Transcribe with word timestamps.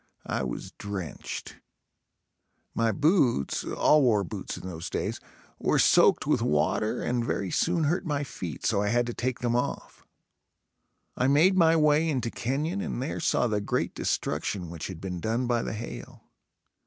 I 0.25 0.41
was 0.41 0.71
drenched. 0.79 1.57
My 2.73 2.91
boots, 2.91 3.63
all 3.63 4.01
wore 4.01 4.23
boots 4.23 4.57
in 4.57 4.67
those 4.67 4.89
days, 4.89 5.19
were 5.59 5.77
soaked 5.77 6.25
with 6.25 6.41
water 6.41 7.03
and 7.03 7.23
very 7.23 7.51
soon 7.51 7.83
hurt 7.83 8.03
my 8.03 8.23
feet 8.23 8.65
so 8.65 8.81
I 8.81 8.87
had 8.87 9.05
to 9.05 9.13
take 9.13 9.41
them 9.41 9.55
off. 9.55 10.03
I 11.15 11.27
made 11.27 11.55
my 11.55 11.75
way 11.75 12.09
into 12.09 12.31
Kenyon 12.31 12.81
and 12.81 12.99
there 12.99 13.19
saw 13.19 13.45
the 13.45 13.61
great 13.61 13.93
destruction 13.93 14.71
which 14.71 14.87
had 14.87 15.01
been 15.01 15.19
done 15.19 15.45
by 15.45 15.61
the 15.61 15.73
hail. 15.73 16.23